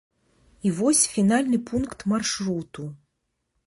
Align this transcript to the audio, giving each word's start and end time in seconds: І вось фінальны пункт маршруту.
І 0.69 0.71
вось 0.79 1.03
фінальны 1.17 1.61
пункт 1.71 2.09
маршруту. 2.15 2.93